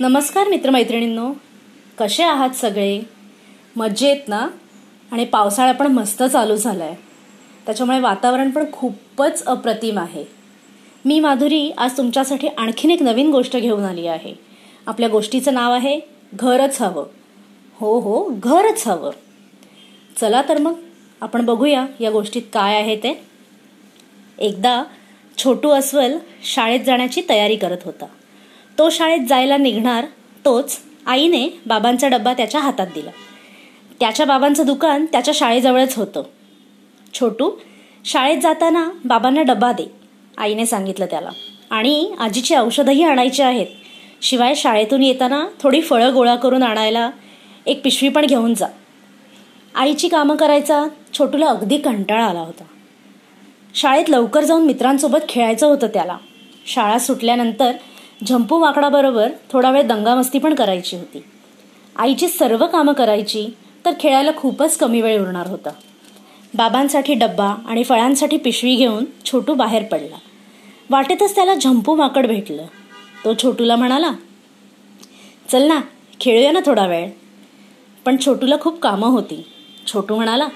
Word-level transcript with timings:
नमस्कार 0.00 0.48
मित्रमैत्रिणींनो. 0.48 1.32
कसे 1.98 2.22
आहात 2.22 2.50
सगळे? 2.50 3.02
मजेत 3.76 4.16
ना? 4.28 4.48
आणि 5.12 5.24
पावसाळा 5.24 5.72
पण 5.72 5.86
मस्त 5.86 6.22
चालू 6.22 6.56
झाला 6.56 6.84
आहे 6.84 6.94
त्याच्यामुळे 7.66 8.00
वातावरण 8.00 8.50
पण 8.50 8.64
खूपच 8.72 9.44
अप्रतिम 9.44 9.98
आहे. 9.98 10.24
मी 11.04 11.20
माधुरी 11.20 11.70
आज 11.78 11.96
तुमच्यासाठी 11.96 12.48
आणखीन 12.48 12.90
एक 12.90 13.02
नवीन 13.02 13.30
गोष्ट 13.30 13.56
घेऊन 13.56 13.84
आली 13.84 14.06
आहे. 14.06 14.34
आपल्या 14.86 15.08
गोष्टीचं 15.08 15.54
नाव 15.54 15.72
आहे 15.72 16.00
घरच 16.34 16.82
हवं. 16.82 17.06
हो 17.76 17.98
हो 17.98 18.30
घरच 18.30 18.88
हवं. 18.88 19.10
चला 20.20 20.42
तर 20.48 20.58
मग 20.58 20.74
आपण 21.20 21.44
बघूया 21.44 21.86
या 22.00 22.10
गोष्टीत 22.10 22.42
काय 22.52 22.76
आहे 22.76 22.96
ते. 22.96 23.24
एकदा 24.38 24.84
छोटू 25.38 25.70
अस्वल 25.70 26.18
शाळेत 26.54 26.80
जाण्याची 26.80 27.22
तयारी 27.28 27.56
करत 27.56 27.78
होता. 27.84 28.06
तो 28.78 28.90
शाळेत 28.90 29.26
जायला 29.28 29.56
निघणार 29.56 30.04
तोच 30.44 30.78
आईने 31.06 31.60
बाबांचा 31.66 32.08
डब्बा 32.08 32.32
त्याच्या 32.32 32.60
हातात 32.60 32.86
दिला. 32.94 33.10
त्याच्या 34.00 34.26
बाबांचं 34.26 34.66
दुकान 34.66 35.06
त्याच्या 35.12 35.34
शाळेजवळच 35.34 35.96
होतं. 35.96 36.22
छोटू 37.14 37.50
शाळेत 38.04 38.38
जाताना 38.42 38.88
बाबांना 39.04 39.42
डब्बा 39.42 39.72
दे 39.72 39.92
आईने 40.38 40.66
सांगितलं 40.66 41.06
त्याला. 41.06 41.30
आणि 41.70 42.14
आजीची 42.18 42.56
औषधंही 42.56 43.04
आणायची 43.04 43.42
आहेत. 43.42 43.66
शिवाय 44.22 44.54
शाळेतून 44.54 45.02
येताना 45.02 45.46
थोडी 45.60 45.80
फळं 45.80 46.14
गोळा 46.14 46.34
करून 46.34 46.62
आणायला 46.62 47.10
एक 47.66 47.82
पिशवी 47.84 48.08
पण 48.08 48.26
घेऊन 48.26 48.54
जा. 48.54 48.66
आईची 49.74 50.08
कामं 50.08 50.36
करायचा 50.36 50.84
छोटूला 51.18 51.46
अगदी 51.46 51.78
कंटाळा 51.78 52.24
आला 52.24 52.40
होता. 52.40 52.64
शाळेत 53.74 54.04
लवकर 54.08 54.44
जाऊन 54.44 54.64
मित्रांसोबत 54.64 55.18
खेळायचं 55.28 55.66
होतं 55.66 55.86
त्याला. 55.86 56.16
शाळा 56.66 56.98
सुटल्यानंतर 56.98 57.72
झंपू 58.24 58.58
माकडाबरोबर 58.58 59.30
थोडा 59.52 59.70
वेळ 59.70 59.82
दंगामस्ती 59.82 60.38
पण 60.38 60.54
करायची 60.54 60.96
होती. 60.96 61.24
आईची 61.96 62.28
सर्व 62.28 62.66
कामं 62.66 62.92
करायची 62.92 63.48
तर 63.84 63.92
खेळायला 64.00 64.30
खूपच 64.36 64.76
कमी 64.76 65.00
वेळ 65.00 65.20
उरणार 65.20 65.46
होता. 65.46 65.70
बाबांसाठी 66.54 67.14
डब्बा 67.14 67.54
आणि 67.66 67.84
फळांसाठी 67.84 68.36
पिशवी 68.36 68.74
घेऊन 68.74 69.04
छोटू 69.24 69.54
बाहेर 69.54 69.82
पडला. 69.82 70.16
वाटेतच 70.90 71.34
त्याला 71.34 71.54
झंपू 71.54 71.94
माकड 71.94 72.26
भेटलं. 72.26 72.66
तो 73.24 73.34
छोटूला 73.34 73.76
म्हणाला 73.76 74.12
चल 75.52 75.62
ना 75.62 75.80
खेळूया 76.20 76.52
ना 76.52 76.60
थोडा 76.66 76.86
वेळ. 76.86 77.08
पण 78.04 78.16
छोटूला 78.26 78.56
खूप 78.60 78.78
कामं 78.80 79.08
होती. 79.08 79.46
छोटू 79.86 80.16
म्हणाला 80.16 80.48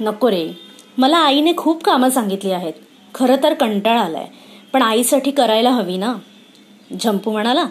नको 0.00 0.30
रे 0.30 0.48
मला 0.98 1.18
आईने 1.18 1.52
खूप 1.56 1.84
कामं 1.84 2.10
सांगितली 2.10 2.50
आहेत. 2.50 2.72
खरं 3.14 3.36
तर 3.42 3.54
कंटाळा 3.54 4.00
आलाय 4.00 4.26
पण 4.72 4.82
आईसाठी 4.82 5.30
करायला 5.30 5.70
हवी 5.70 5.96
ना. 5.96 6.14
झंपू 7.00 7.30
म्हणाला 7.30 7.66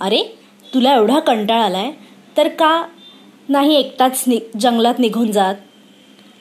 अरे 0.00 0.38
तुला 0.74 0.94
एवढा 0.94 1.20
कंटाळा 1.20 1.64
आलाय 1.64 1.90
तर 2.36 2.48
का 2.48 2.86
नाही 3.48 3.74
एकटाच 3.74 4.24
नि 4.26 4.40
जंगलात 4.60 4.94
निघून 4.98 5.32
जात? 5.32 5.54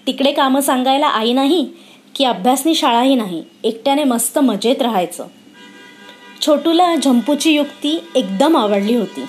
तिकडे 0.08 0.32
कामं 0.32 0.62
सांगायला 0.62 1.08
आई 1.08 1.34
नाही 1.34 1.70
की 2.16 2.26
अभ्यासनी 2.26 2.76
शाळाही 2.76 3.16
नाही 3.16 3.44
एकट्याने 3.64 4.04
मस्त 4.04 4.40
मजेत 4.40 4.82
राहायचं. 4.82 5.28
छोटूला 6.46 6.96
झंपूची 6.96 7.52
युक्ती 7.52 8.04
एकदम 8.16 8.58
आवडली 8.58 8.96
होती. 8.96 9.26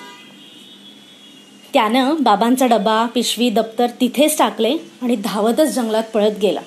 त्यानं 1.73 2.15
बाबांचा 2.19 2.65
डबा 2.65 3.05
पिशवी 3.05 3.49
दप्तर 3.49 3.87
तिथेच 4.01 4.37
टाकले 4.37 4.77
आणि 5.01 5.15
धावतच 5.15 5.73
जंगलात 5.73 6.03
पळत 6.03 6.31
गेला. 6.41 6.61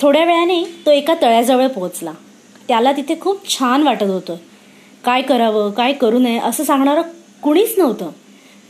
थोड्या 0.00 0.24
वेळाने 0.24 0.64
तो 0.64 0.90
एका 0.90 1.14
तळ्याजवळ 1.22 1.66
पोहोचला. 1.66 2.12
त्याला 2.68 2.92
तिथे 2.92 3.20
खूप 3.20 3.58
छान 3.58 3.82
वाटत 3.82 4.10
होतं. 4.10 4.36
काय 5.04 5.22
करावं 5.22 5.70
काय 5.70 5.92
करू 5.92 6.18
नये 6.18 6.38
असं 6.38 6.64
सांगणारं 6.64 7.02
कुणीच 7.42 7.74
नव्हतं. 7.78 8.10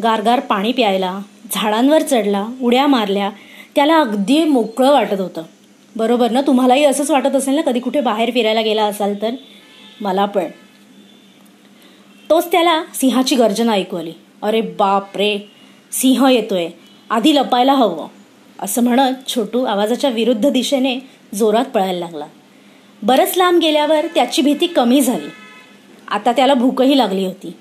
गारगार 0.02 0.40
पाणी 0.40 0.72
प्यायला 0.72 1.18
झाडांवर 1.52 2.02
चढला 2.02 2.46
उड्या 2.62 2.86
मारल्या 2.86 3.30
त्याला 3.74 4.00
अगदी 4.00 4.44
मोकळं 4.44 4.92
वाटत 4.92 5.20
होतं. 5.20 5.42
बरोबर 5.96 6.30
ना? 6.30 6.40
तुम्हालाही 6.40 6.84
असंच 6.84 7.11
वाटत 7.11 7.36
असेल 7.36 7.55
ना? 7.55 7.61
कधी 7.61 7.80
कुठे 7.80 8.00
बाहेर 8.00 8.30
फिरायला 8.30 8.61
गेला 8.61 8.84
असाल 8.84 9.14
तर? 9.22 9.30
मला 10.00 10.24
पण. 10.24 10.45
तोच 12.30 12.52
त्याला 12.52 12.83
सिंहाची 12.95 13.36
गर्जना 13.36 13.72
ऐकू 13.72 13.96
आली. 13.96 14.12
अरे 14.42 14.61
बाप 14.61 15.16
रे 15.16 15.39
सिंह 15.92 16.30
येतोय. 16.30 16.68
आधी 17.11 17.34
लपायला 17.34 17.72
हवं. 17.72 18.06
असं 18.61 18.84
म्हणत 18.84 19.28
छोटू 19.28 19.64
आवाजाच्या 19.64 20.11
विरुद्ध 20.11 20.51
दिशेने 20.51 20.98
जोरात 21.34 21.64
पळायला 21.64 21.98
लागला. 21.98 22.27
बरंच 23.02 23.33
लांब 23.36 23.61
गेल्यावर 23.61 24.06
त्याची 24.06 24.42
भीती 24.42 24.66
कमी 24.66 25.01
झाली. 25.01 25.28
आता 26.08 26.32
त्याला 26.32 26.54
भूकही 26.54 26.98
लागली 26.98 27.26
होती. 27.26 27.56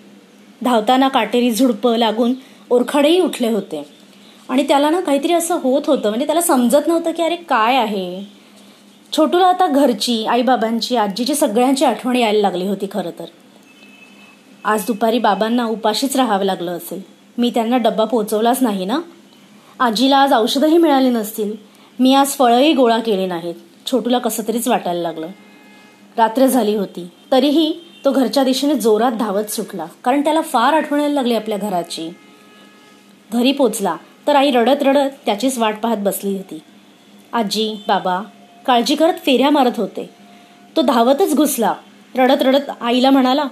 धावताना 0.61 1.07
काटेरी 1.07 1.51
झुडपं 1.51 1.97
लागून 1.97 2.33
ओरखडेही 2.69 3.19
उठले 3.19 3.49
होते. 3.49 3.85
आणि 4.49 4.67
त्याला 4.67 4.89
ना 4.89 4.99
काहीतरी 4.99 5.33
असं 5.33 5.55
होत 5.55 5.81
होतं 5.87 6.09
म्हणजे 6.09 6.25
त्याला 6.25 6.41
समजत 6.41 6.87
नव्हतं 6.87 7.11
की 7.11 7.23
अरे 7.23 7.35
काय 7.35 7.75
आहे. 7.75 8.23
छोटूला 9.17 9.47
आता 9.47 9.67
घरची 9.67 10.25
आईबाबांची 10.25 10.95
आजीची 10.95 11.35
सगळ्यांची 11.35 11.85
आठवण 11.85 12.15
यायला 12.15 12.39
लागली 12.39 12.67
होती 12.67 12.87
खरं 12.91 13.09
तर. 13.19 13.25
आज 14.63 14.85
दुपारी 14.87 15.19
बाबांना 15.19 15.65
उपाशीच 15.65 16.15
राहावं 16.15 16.43
लागलं 16.43 16.71
असेल. 16.71 17.01
मी 17.37 17.49
त्यांना 17.49 17.77
डब्बा 17.77 18.05
पोचवलाच 18.05 18.57
नाही 18.61 18.85
ना. 18.85 18.99
आजीला 19.79 20.17
आज 20.17 20.33
औषधंही 20.33 20.77
मिळाली 20.77 21.09
नसतील. 21.09 21.53
मी 21.99 22.13
आज 22.13 22.27
फळंही 22.27 22.73
गोळा 22.73 22.99
केली 22.99 23.25
नाहीत. 23.25 23.55
छोटूला 23.91 24.17
कसं 24.17 24.43
तरीच 24.47 24.67
वाटायला 24.67 25.01
लागलं. 25.01 25.27
रात्र 26.17 26.45
झाली 26.45 26.75
होती. 26.75 27.07
तरीही 27.31 27.73
तो 28.05 28.11
घरच्या 28.11 28.43
दिशेने 28.43 28.73
जोरात 28.73 29.11
धावत 29.11 29.43
सुटला. 29.43 29.85
कारण 30.03 30.21
त्याला 30.21 30.41
फार 30.41 30.73
आठवण 30.73 30.99
यायला 30.99 31.13
लागली 31.13 31.35
आपल्या 31.35 31.57
घराची. 31.57 32.09
घरी 33.33 33.51
पोचला. 33.51 33.95
तर 34.27 34.35
आई 34.35 34.51
रडत 34.51 34.83
रडत 34.83 35.09
त्याचीच 35.25 35.57
वाट 35.57 35.79
पाहत 35.79 35.97
बसली 35.97 36.37
होती. 36.37 36.59
आजी 37.33 37.83
बाबा 37.87 38.21
काळजी 38.67 38.95
करत 38.95 39.13
फेऱ्या 39.13 39.49
मारत 39.49 39.71
होते. 39.77 40.09
तो 40.75 40.81
धावतच 40.81 41.35
घुसला. 41.35 41.73
रडत 42.17 42.41
रडत 42.41 42.71
आईला 42.81 43.09
म्हणाला 43.09 43.43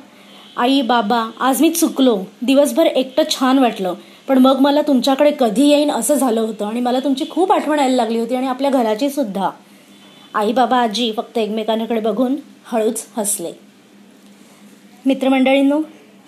आई 0.58 0.82
बाबा 0.82 1.30
आज 1.40 1.62
मी 1.62 1.70
चुकलो. 1.70 2.20
दिवसभर 2.42 2.86
एकटं 2.86 3.24
छान 3.30 3.60
वाटलं. 3.60 3.94
पण 4.28 4.38
मग 4.38 4.60
मला 4.60 4.82
तुमच्याकडे 4.82 5.32
कधी 5.40 5.68
येईन 5.68 5.92
असं 5.92 6.14
झालं 6.14 6.42
होतं 6.42 6.66
आणि 6.66 6.80
मला 6.80 7.00
तुमची 7.00 7.26
खूप 7.30 7.52
आठवण 7.52 7.80
यायला 7.80 7.96
लागली 7.96 8.20
होती 8.20 8.36
आणि 8.36 8.48
आपल्या 8.48 8.72
घराची 8.72 9.10
सुद्धा. 9.10 9.50
आई 10.34 10.54
बाबा 10.54 10.78
आजी 10.78 11.14
फक्त 11.18 11.38
एकमेकांकडे 11.38 12.00
बघून 12.00 12.36
हळूच 12.66 13.06
हसले. 13.18 13.71
मित्रमंडळींनो 15.06 15.82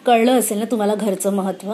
कळलं 0.06 0.40
असेल 0.40 0.58
ना 0.58 0.66
तुम्हाला 0.66 0.96
घरचं 0.96 1.34
महत्त्व? 1.34 1.74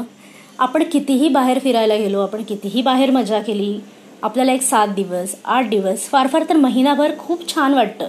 आपण 0.59 0.83
कितीही 0.83 1.29
बाहेर 1.29 1.59
फिरायला 1.59 1.95
गेलो 1.95 2.21
आपण 2.21 2.43
कितीही 2.43 2.81
बाहेर 2.81 3.11
मजा 3.11 3.39
केली 3.41 3.79
आपल्याला 4.21 4.51
एक 4.51 4.61
सात 4.61 4.87
दिवस 4.87 5.35
आठ 5.45 5.69
दिवस 5.69 5.99
फार 5.99 6.27
फार 6.27 6.43
तर 6.49 6.55
महिनाभर 6.55 7.11
खूप 7.19 7.55
छान 7.55 7.73
वाटतं. 7.73 8.07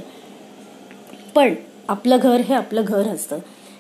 पण 1.35 1.55
आपलं 1.89 2.17
घर 2.23 2.41
हे 2.41 2.55
आपलं 2.55 2.83
घर 2.85 3.09
असतं. 3.09 3.39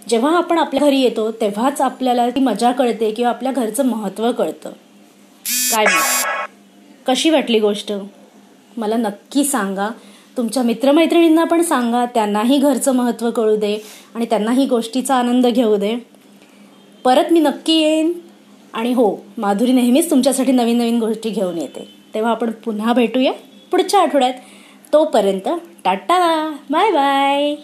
जेव्हा 0.08 0.36
आपण 0.36 0.58
आपल्या 0.58 0.86
घरी 0.86 1.00
येतो 1.00 1.30
तेव्हाच 1.30 1.80
आपल्याला 1.80 2.30
ती 2.30 2.40
मजा 2.40 2.72
कळते 2.72 3.10
किंवा 3.10 3.30
आपल्या 3.30 3.52
घरचं 3.52 3.86
महत्त्व 3.86 4.32
कळतं. 4.32 4.70
काय 5.70 5.84
कशी 7.06 7.30
वाटली 7.30 7.60
गोष्ट? 7.60 7.92
मला 8.76 8.96
नक्की 8.96 9.44
सांगा. 9.44 9.88
तुमच्या 10.40 10.62
मित्रमैत्रिणींना 10.62 11.44
पण 11.44 11.62
सांगा 11.62 12.04
त्यांनाही 12.04 12.58
घरचं 12.58 12.92
महत्त्व 12.92 13.30
कळू 13.30 13.56
दे 13.56 13.82
आणि 14.14 14.24
त्यांनाही 14.24 14.66
गोष्टीचा 14.66 15.14
आनंद 15.14 15.46
घेऊ 15.46 15.76
दे. 15.76 15.96
परत 17.04 17.32
मी 17.32 17.40
नक्की 17.40 17.72
येईन 17.72 18.12
आणि 18.72 18.92
हो 18.92 19.16
माधुरी 19.38 19.72
नेहमीच 19.72 20.10
तुमच्यासाठी 20.10 20.52
नवीन 20.52 20.78
नवीन 20.78 20.98
गोष्टी 21.00 21.30
घेऊन 21.30 21.58
येते. 21.58 21.88
तेव्हा 22.14 22.30
आपण 22.30 22.50
पुन्हा 22.50 22.92
भेटूया 22.92 23.32
पुढच्या 23.70 24.00
आठवड्यात. 24.00 24.32
तोपर्यंत 24.92 25.48
टाटा 25.84 26.50
बाय 26.70 26.90
बाय. 26.90 27.54